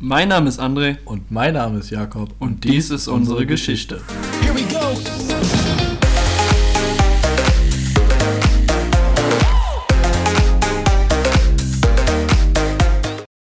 [0.00, 0.98] Mein Name ist André.
[1.06, 2.30] Und mein Name ist Jakob.
[2.38, 4.00] Und, und dies ist unsere Geschichte.
[4.40, 4.78] Here we go.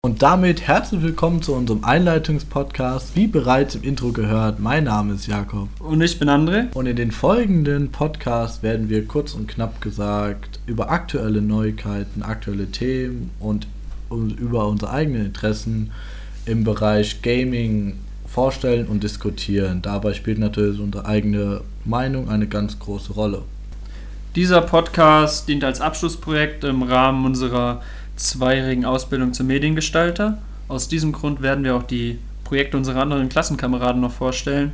[0.02, 3.16] Und damit herzlich willkommen zu unserem Einleitungspodcast.
[3.16, 5.70] Wie bereits im Intro gehört, mein Name ist Jakob.
[5.80, 6.72] Und ich bin André.
[6.76, 12.68] Und in den folgenden Podcasts werden wir kurz und knapp gesagt über aktuelle Neuigkeiten, aktuelle
[12.68, 13.66] Themen und
[14.12, 15.90] über unsere eigenen Interessen
[16.46, 17.98] im Bereich Gaming
[18.28, 19.82] vorstellen und diskutieren.
[19.82, 23.44] Dabei spielt natürlich unsere eigene Meinung eine ganz große Rolle.
[24.36, 27.82] Dieser Podcast dient als Abschlussprojekt im Rahmen unserer
[28.16, 30.40] zweijährigen Ausbildung zum Mediengestalter.
[30.68, 34.72] Aus diesem Grund werden wir auch die Projekte unserer anderen Klassenkameraden noch vorstellen.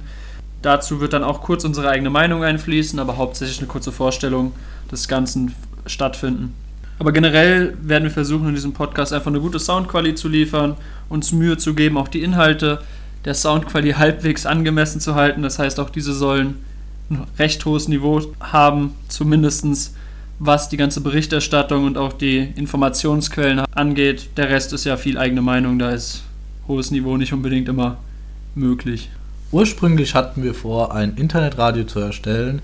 [0.61, 4.53] Dazu wird dann auch kurz unsere eigene Meinung einfließen, aber hauptsächlich eine kurze Vorstellung
[4.91, 5.53] des Ganzen
[5.85, 6.53] stattfinden.
[6.99, 10.75] Aber generell werden wir versuchen, in diesem Podcast einfach eine gute Soundqualität zu liefern,
[11.07, 12.81] uns Mühe zu geben, auch die Inhalte
[13.23, 15.41] der Soundqualität halbwegs angemessen zu halten.
[15.41, 16.55] Das heißt, auch diese sollen
[17.09, 19.95] ein recht hohes Niveau haben, zumindest
[20.39, 24.29] was die ganze Berichterstattung und auch die Informationsquellen angeht.
[24.37, 26.23] Der Rest ist ja viel eigene Meinung, da ist
[26.67, 27.97] hohes Niveau nicht unbedingt immer
[28.55, 29.09] möglich.
[29.51, 32.61] Ursprünglich hatten wir vor, ein Internetradio zu erstellen,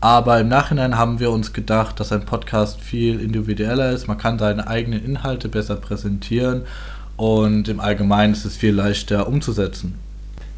[0.00, 4.06] aber im Nachhinein haben wir uns gedacht, dass ein Podcast viel individueller ist.
[4.06, 6.62] Man kann seine eigenen Inhalte besser präsentieren
[7.16, 9.94] und im Allgemeinen ist es viel leichter umzusetzen.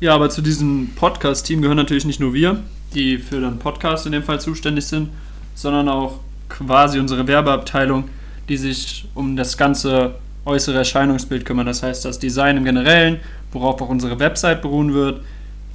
[0.01, 2.59] Ja, aber zu diesem Podcast-Team gehören natürlich nicht nur wir,
[2.95, 5.11] die für den Podcast in dem Fall zuständig sind,
[5.55, 8.05] sondern auch quasi unsere Werbeabteilung,
[8.49, 11.67] die sich um das ganze äußere Erscheinungsbild kümmern.
[11.67, 13.19] Das heißt, das Design im Generellen,
[13.53, 15.21] worauf auch unsere Website beruhen wird,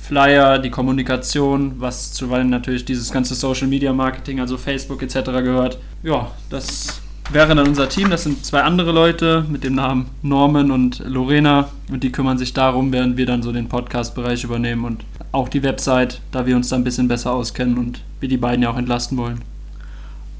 [0.03, 5.23] Flyer, die Kommunikation, was zuweilen natürlich dieses ganze Social Media Marketing, also Facebook etc.
[5.23, 5.77] gehört.
[6.03, 7.01] Ja, das
[7.31, 8.09] wäre dann unser Team.
[8.09, 12.51] Das sind zwei andere Leute mit dem Namen Norman und Lorena und die kümmern sich
[12.51, 16.67] darum, während wir dann so den Podcast-Bereich übernehmen und auch die Website, da wir uns
[16.67, 19.41] da ein bisschen besser auskennen und wir die beiden ja auch entlasten wollen.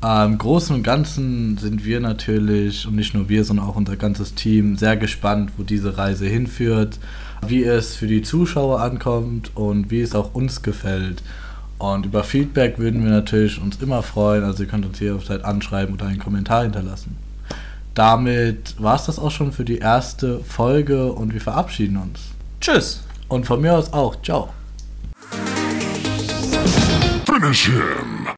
[0.03, 4.36] Im Großen und Ganzen sind wir natürlich, und nicht nur wir, sondern auch unser ganzes
[4.36, 7.00] Team, sehr gespannt, wo diese Reise hinführt,
[7.47, 11.24] wie es für die Zuschauer ankommt und wie es auch uns gefällt.
[11.78, 15.96] Und über Feedback würden wir natürlich uns immer freuen, also ihr könnt uns jederzeit anschreiben
[15.96, 17.16] oder einen Kommentar hinterlassen.
[17.94, 22.20] Damit war es das auch schon für die erste Folge und wir verabschieden uns.
[22.59, 23.03] Tschüss.
[23.30, 24.22] Und von mir aus auch.
[24.22, 24.50] Ciao.
[27.25, 28.12] Finish him.